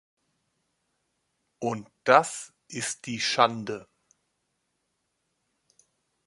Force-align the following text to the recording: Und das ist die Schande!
Und 1.59 1.87
das 2.05 2.53
ist 2.67 3.05
die 3.05 3.19
Schande! 3.19 3.87